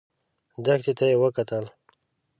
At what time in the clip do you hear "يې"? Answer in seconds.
1.11-1.15